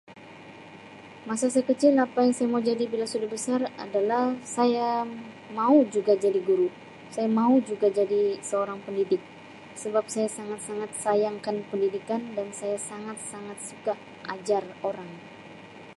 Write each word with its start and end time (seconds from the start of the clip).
Apa 1.29 2.19
yang 2.25 2.33
saya 2.37 2.49
mau 2.53 2.57
jadi 2.69 2.83
bila 2.91 3.05
saya 3.05 3.13
sudah 3.15 3.29
besar 3.35 3.61
adalah 3.85 4.25
saya 4.57 4.89
mau 5.57 5.77
juga 5.93 6.13
jadi 6.23 6.39
guru 6.49 6.69
saya 7.13 7.27
mau 7.39 7.53
juga 7.69 7.85
jadi 7.99 8.21
seorang 8.49 8.79
pendidik 8.85 9.21
sebab 9.81 10.05
saya 10.13 10.27
sangat-sangat 10.37 10.89
sayangkan 11.05 11.57
pendidikan 11.69 12.21
dan 12.37 12.47
saya 12.59 12.77
sangat-sangat 12.91 13.57
suka 13.69 13.93
ajar 14.35 14.63
orang. 14.89 15.11